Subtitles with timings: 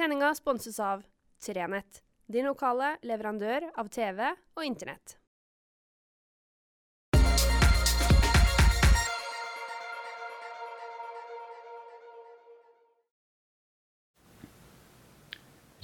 [0.00, 1.02] Sendinga sponses av
[1.44, 5.12] Trenett, din lokale leverandør av TV og Internett.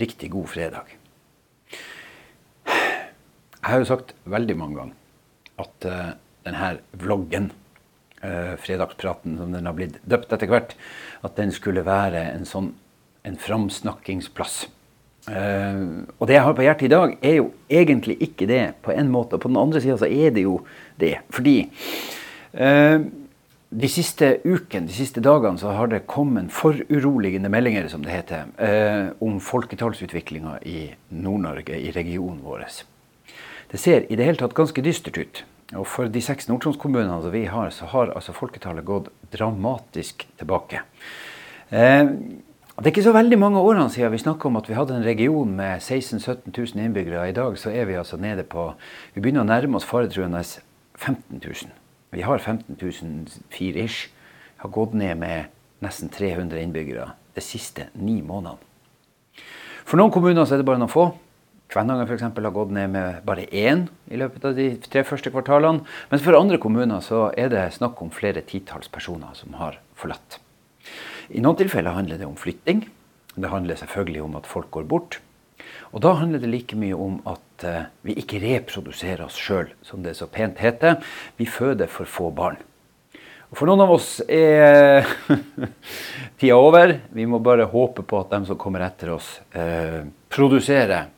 [0.01, 0.97] Riktig god fredag.
[2.65, 6.17] Jeg har jo sagt veldig mange ganger at uh,
[6.49, 6.73] denne
[7.05, 7.53] vloggen,
[8.25, 10.73] uh, fredagspraten som den har blitt døpt etter hvert,
[11.21, 12.73] at den skulle være en sånn
[13.27, 14.65] en framsnakkingsplass.
[15.27, 18.95] Uh, og det jeg har på hjertet i dag, er jo egentlig ikke det på
[18.95, 19.37] en måte.
[19.37, 20.61] Og på den andre sida så er det jo
[21.01, 21.17] det.
[21.35, 21.57] Fordi
[22.55, 23.03] uh,
[23.77, 28.47] de siste ukene, de siste dagene, så har det kommet foruroligende meldinger, som det heter,
[28.63, 32.69] uh, om folketallsutviklinga i Nord-Norge, i regionen vår.
[33.73, 35.45] Det ser i det hele tatt ganske dystert ut.
[35.75, 40.85] Og for de seks Nord-Troms-kommunene som vi har, så har altså folketallet gått dramatisk tilbake.
[41.75, 42.07] Eh,
[42.77, 45.07] det er ikke så veldig mange årene siden vi snakka om at vi hadde en
[45.07, 47.29] region med 16 000-17 000 innbyggere.
[47.31, 48.75] I dag så er vi altså nede på
[49.15, 51.73] Vi begynner å nærme oss faretruende 15 000.
[52.13, 52.77] Vi har 15
[53.49, 54.11] 004 ish.
[54.61, 55.49] Har gått ned med
[55.81, 58.61] nesten 300 innbyggere de siste ni månedene.
[59.87, 61.11] For noen kommuner så er det bare noen få.
[61.73, 62.29] Kvænangen f.eks.
[62.29, 65.87] har gått ned med bare én i løpet av de tre første kvartalene.
[66.13, 70.45] Mens for andre kommuner så er det snakk om flere titalls personer som har forlatt.
[71.31, 72.85] I noen tilfeller handler det om flytting.
[73.37, 75.19] Det handler selvfølgelig om at folk går bort.
[75.95, 80.03] Og da handler det like mye om at uh, vi ikke reproduserer oss sjøl, som
[80.05, 81.01] det så pent heter.
[81.39, 82.59] Vi føder for få barn.
[83.51, 85.07] Og for noen av oss er
[86.39, 86.97] tida over.
[87.15, 90.03] Vi må bare håpe på at de som kommer etter oss, eh,
[90.33, 91.13] produserer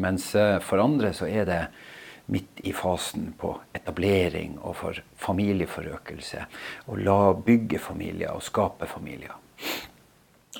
[0.00, 1.60] mens eh, for andre så er det
[2.26, 6.46] midt i fasen på etablering og for familieforøkelse.
[6.88, 9.36] Å la bygge familier og skape familier.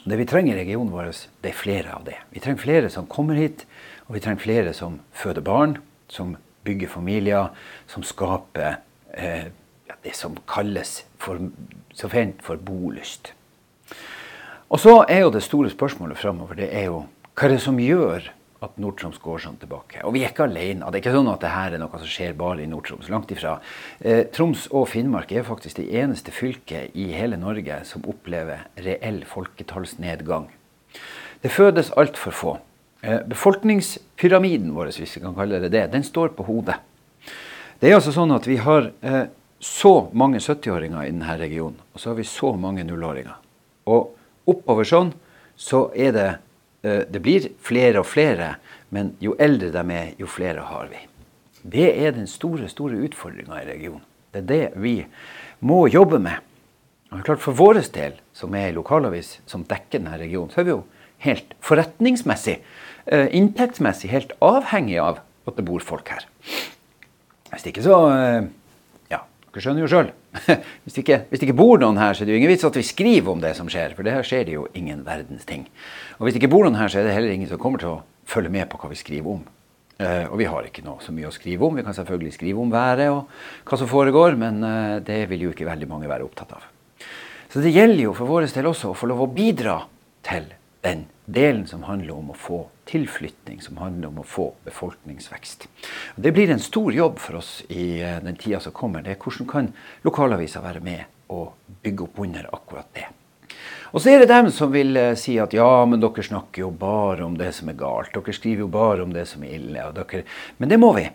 [0.05, 2.19] Det vi trenger i regionen vår, det er flere av det.
[2.35, 3.65] Vi trenger flere som kommer hit,
[4.05, 5.79] og vi trenger flere som føder barn,
[6.13, 6.35] som
[6.67, 7.55] bygger familier,
[7.89, 8.81] som skaper
[9.17, 9.49] eh,
[10.05, 11.41] det som kalles for,
[11.97, 13.33] så fint for bolyst.
[14.69, 17.05] Og så er jo det store spørsmålet framover det er jo
[17.35, 18.29] hva er det som gjør
[18.65, 20.03] at Nord-Troms går sånn tilbake.
[20.09, 20.89] Og vi er ikke alene.
[20.89, 23.11] Det er ikke sånn at dette er noe som skjer bare i Nord-Troms.
[23.13, 23.59] Langt ifra.
[24.01, 29.23] Eh, Troms og Finnmark er faktisk det eneste fylket i hele Norge som opplever reell
[29.29, 30.49] folketallsnedgang.
[31.45, 32.57] Det fødes altfor få.
[33.05, 36.79] Eh, befolkningspyramiden vår, hvis vi kan kalle det det, den står på hodet.
[37.81, 39.27] Det er altså sånn at vi har eh,
[39.61, 43.37] så mange 70-åringer i denne regionen, og så har vi så mange nullåringer.
[43.93, 44.15] Og
[44.49, 45.13] oppover sånn
[45.57, 46.29] så er det
[46.85, 48.55] det blir flere og flere,
[48.93, 51.01] men jo eldre de er, jo flere har vi.
[51.65, 54.05] Det er den store store utfordringa i regionen.
[54.35, 54.99] Det er det vi
[55.65, 56.43] må jobbe med.
[57.15, 60.75] Og klart For vår del, som er lokalavis som dekker denne regionen, så er vi
[60.75, 60.83] jo
[61.25, 62.59] helt forretningsmessig,
[63.09, 66.27] inntektsmessig helt avhengig av at det bor folk her.
[67.53, 67.97] Hvis ikke så
[69.55, 70.09] dere skjønner jo sjøl.
[70.85, 72.83] Hvis, hvis, det ikke bor noen her, så er det jo ingen vits at vi
[72.83, 73.95] skriver om det som skjer.
[73.95, 75.69] For det her skjer det jo ingen verdens ting.
[76.19, 77.93] Og hvis det ikke bor noen her, så er det heller ingen som kommer til
[77.93, 79.45] å følge med på hva vi skriver om.
[79.95, 81.79] Uh, og vi har ikke noe så mye å skrive om.
[81.79, 83.31] Vi kan selvfølgelig skrive om været og
[83.63, 86.67] hva som foregår, men uh, det vil jo ikke veldig mange være opptatt av.
[87.53, 89.79] Så det gjelder jo for vår del også å få lov å bidra
[90.27, 90.51] til
[90.85, 95.67] den delen som handler om å få tilflytning, som handler om å få befolkningsvekst.
[96.17, 99.03] Det blir en stor jobb for oss i eh, den tida som kommer.
[99.03, 99.71] Det er hvordan kan
[100.05, 103.09] lokalavisa være med og bygge opp under akkurat det.
[103.95, 106.71] Og så er det dem som vil uh, si at ja, men dere snakker jo
[106.75, 108.11] bare om det som er galt.
[108.13, 109.85] Dere skriver jo bare om det som er ille.
[109.95, 110.25] Dere...
[110.59, 111.07] Men det må vi.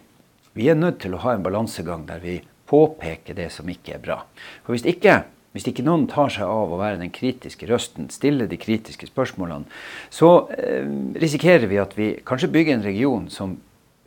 [0.56, 4.02] Vi er nødt til å ha en balansegang der vi påpeker det som ikke er
[4.06, 4.22] bra.
[4.64, 5.20] For hvis ikke
[5.56, 9.66] hvis ikke noen tar seg av å være den kritiske røsten, stille de kritiske spørsmålene,
[10.14, 10.86] så eh,
[11.18, 13.58] risikerer vi at vi kanskje bygger en region som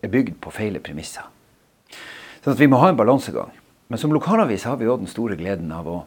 [0.03, 1.27] er bygd på feile premisser.
[2.43, 3.51] Så vi må ha en balansegang.
[3.91, 5.99] Men som lokalavis har vi òg den store gleden av å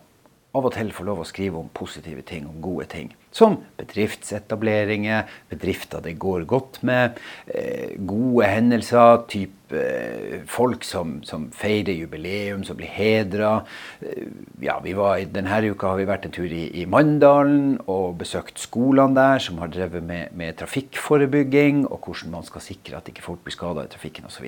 [0.55, 3.11] av og til få lov å skrive om positive ting, om gode ting.
[3.35, 7.17] Som bedriftsetableringer, bedrifter det går godt med,
[7.51, 13.65] eh, gode hendelser, type eh, folk som, som, feirer jubileum, som blir hedra.
[13.99, 14.31] Eh,
[14.63, 19.43] ja, denne uka har vi vært en tur i, i Mandalen og besøkt skolene der,
[19.43, 23.59] som har drevet med, med, trafikkforebygging, og hvordan man skal sikre at ikke folk blir
[23.59, 24.47] skada i trafikken osv.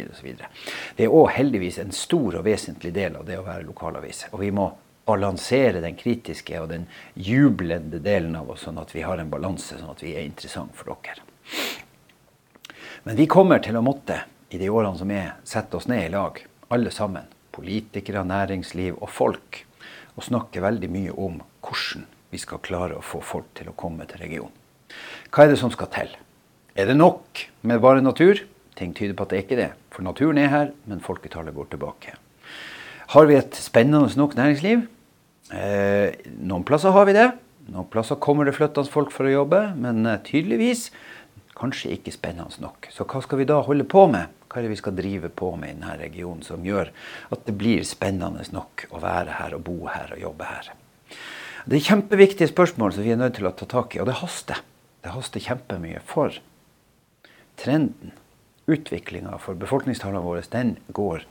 [0.96, 4.30] Det er òg heldigvis en stor og vesentlig del av det å være lokalavis.
[4.32, 4.72] Og vi må
[5.08, 9.80] balansere den kritiske og den jublende delen av oss, sånn at vi har en balanse,
[9.80, 11.24] sånn at vi er interessante for dere.
[13.08, 14.20] Men vi kommer til å måtte,
[14.52, 16.40] i de årene som er, sette oss ned i lag,
[16.74, 19.64] alle sammen, politikere, næringsliv og folk,
[20.18, 24.08] og snakke veldig mye om hvordan vi skal klare å få folk til å komme
[24.10, 24.54] til regionen.
[25.32, 26.12] Hva er det som skal til?
[26.76, 28.44] Er det nok med bare natur?
[28.78, 29.72] Ting tyder på at det er ikke det.
[29.94, 32.14] For naturen er her, men folketallet går tilbake.
[33.14, 34.86] Har vi et spennende nok næringsliv?
[35.54, 37.28] Eh, noen plasser har vi det.
[37.72, 40.90] Noen plasser kommer det flyttende folk for å jobbe, men eh, tydeligvis
[41.58, 42.90] kanskje ikke spennende nok.
[42.94, 44.34] Så hva skal vi da holde på med?
[44.48, 46.92] Hva er det vi skal drive på med i denne regionen som gjør
[47.34, 50.70] at det blir spennende nok å være her og bo her og jobbe her?
[51.68, 54.20] Det er kjempeviktige spørsmål som vi er nødt til å ta tak i, og det
[54.22, 54.62] haster.
[55.04, 56.00] Det haster kjempemye.
[56.08, 56.38] For
[57.60, 58.14] trenden
[58.68, 61.26] utviklinga for befolkningstallene våre, den går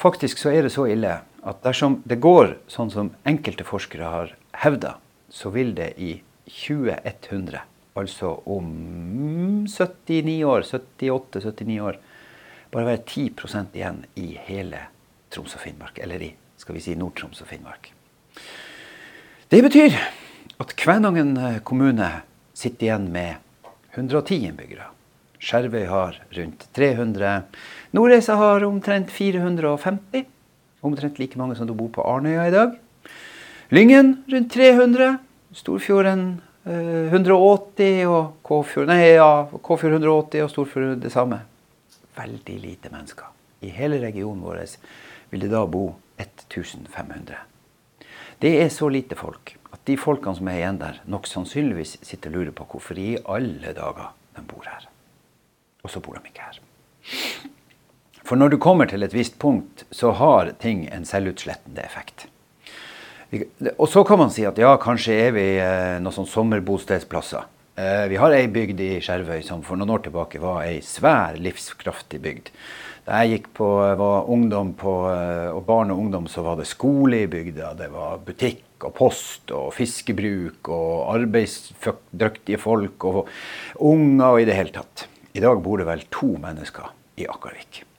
[0.00, 4.34] Faktisk så er det så ille at dersom det går sånn som enkelte forskere har
[4.62, 4.96] hevda,
[5.30, 6.12] så vil det i
[6.50, 7.62] 2100,
[7.98, 8.70] altså om
[9.68, 12.00] 79 år, 78-79 år,
[12.70, 14.86] bare være 10% igjen i hele
[15.30, 15.98] Troms og Finnmark.
[16.02, 17.92] Eller i skal vi si Nord-Troms og Finnmark.
[19.50, 19.96] Det betyr
[20.60, 21.34] at Kvænangen
[21.66, 22.10] kommune
[22.54, 23.40] sitter igjen med
[23.94, 24.90] 110 innbyggere.
[25.40, 27.46] Skjervøy har rundt 300.
[27.96, 30.26] Nordreisa har omtrent 450.
[30.86, 32.76] Omtrent like mange som det bor på Arnøya i dag.
[33.74, 35.18] Lyngen rundt 300.
[35.54, 36.24] Storfjorden
[36.64, 41.40] eh, 180 og Kåfjord nei, ja, Kåfjord 180 og Storfjord det samme.
[42.16, 43.32] Veldig lite mennesker.
[43.66, 44.62] I hele regionen vår
[45.30, 45.88] vil det da bo
[46.20, 47.42] 1500.
[48.40, 52.32] Det er så lite folk at de folkene som er igjen der, nok sannsynligvis sitter
[52.32, 54.88] og lurer på hvorfor i alle dager de bor her
[55.82, 56.60] og så bor de ikke her.
[58.30, 62.28] For når du kommer til et visst punkt, så har ting en selvutslettende effekt.
[63.74, 67.48] Og så kan man si at ja, kanskje er vi eh, noen sånn sommerbostedsplasser.
[67.74, 71.34] Eh, vi har ei bygd i Skjervøy som for noen år tilbake var ei svær,
[71.42, 72.52] livskraftig bygd.
[73.08, 76.70] Da jeg gikk på, var ungdom på, eh, og barn og ungdom, så var det
[76.70, 77.74] skole i bygda.
[77.82, 83.24] Det var butikk og post og fiskebruk og arbeidsdyktige folk og
[83.74, 85.08] unger og i det hele tatt.
[85.34, 87.89] I dag bor det vel to mennesker i Akkarvik.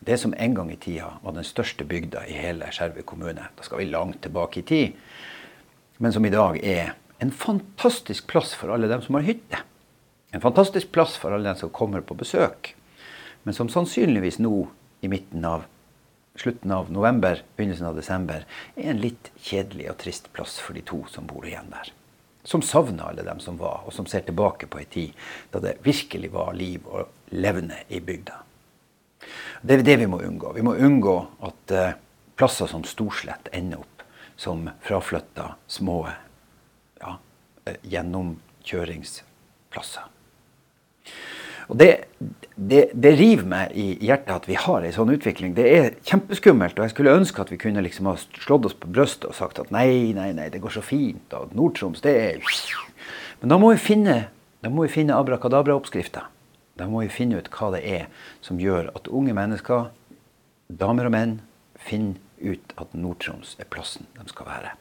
[0.00, 3.50] Det som en gang i tida var den største bygda i hele Skjervøy kommune.
[3.56, 4.96] Da skal vi langt tilbake i tid.
[6.00, 9.60] Men som i dag er en fantastisk plass for alle dem som har hytte.
[10.32, 12.74] En fantastisk plass for alle dem som kommer på besøk.
[13.44, 14.68] Men som sannsynligvis nå,
[15.00, 15.68] i midten av
[16.40, 20.84] slutten av november, begynnelsen av desember, er en litt kjedelig og trist plass for de
[20.86, 21.92] to som bor igjen der
[22.44, 25.76] som savner alle dem som var, og som ser tilbake på ei tid da det
[25.84, 28.40] virkelig var liv og levende i bygda.
[29.60, 30.54] Det er det vi må unngå.
[30.56, 31.92] Vi må unngå at uh,
[32.40, 34.00] plasser som Storslett ender opp
[34.40, 37.20] som fraflytta, små ja,
[37.68, 40.08] uh, gjennomkjøringsplasser.
[41.70, 42.10] Og det,
[42.56, 45.54] det, det, river meg i hjertet at vi har en sånn utvikling.
[45.54, 46.78] Det er kjempeskummelt.
[46.80, 49.62] Og jeg skulle ønske at vi kunne liksom ha slått oss på brystet og sagt
[49.62, 51.30] at nei, nei, nei, det går så fint.
[51.36, 52.42] Og Nord-Troms, det er
[53.40, 54.16] Men da må vi finne,
[54.90, 56.26] finne abrakadabra-oppskrifter.
[56.80, 58.06] Da må vi finne ut hva det er
[58.44, 59.90] som gjør at unge mennesker,
[60.80, 61.40] damer og menn,
[61.80, 64.72] finner ut at Nord-Troms er plassen de skal være.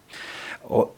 [0.72, 0.94] Og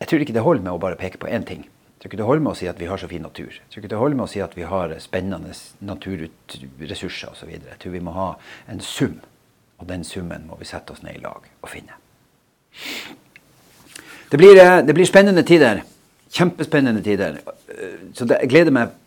[0.00, 2.18] jeg tror ikke det holder med å bare peke på én ting Jeg tror ikke
[2.18, 3.52] det holder med å si at vi har så fin natur.
[3.54, 5.52] Jeg tror ikke det holder med å si at vi har spennende
[5.86, 7.52] naturressurser osv.
[7.52, 8.24] Jeg tror vi må ha
[8.66, 9.20] en sum,
[9.78, 11.94] og den summen må vi sette oss ned i lag og finne.
[14.32, 15.84] Det blir, eh, det blir spennende tider.
[16.34, 17.38] Kjempespennende tider.
[18.18, 18.98] Så det, jeg gleder meg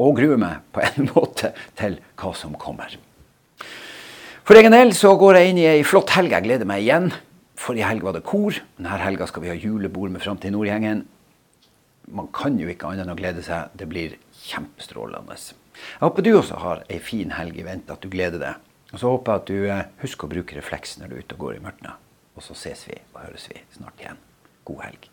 [0.00, 2.96] og gruer meg på en måte til hva som kommer.
[4.48, 6.32] For egen del så går jeg inn i ei flott helg.
[6.34, 7.10] Jeg gleder meg igjen.
[7.60, 8.56] Forrige helg var det kor.
[8.80, 11.04] Denne helga skal vi ha julebord med Framtid Nordgjengen
[12.12, 13.70] man kan jo ikke annet enn å glede seg.
[13.78, 15.36] Det blir kjempestrålende.
[15.36, 18.68] Jeg håper du også har ei fin helg i vente, at du gleder deg.
[18.90, 21.38] Og så håper jeg at du eh, husker å bruke refleks når du er ute
[21.38, 22.10] og går i mørket.
[22.34, 24.20] Og så ses vi og høres vi snart igjen.
[24.66, 25.10] God helg.